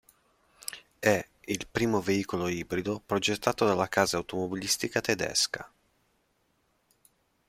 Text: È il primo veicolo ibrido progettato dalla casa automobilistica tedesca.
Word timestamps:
È 0.97 1.27
il 1.41 1.67
primo 1.67 2.01
veicolo 2.01 2.47
ibrido 2.47 3.03
progettato 3.05 3.65
dalla 3.67 3.87
casa 3.87 4.17
automobilistica 4.17 4.99
tedesca. 4.99 5.71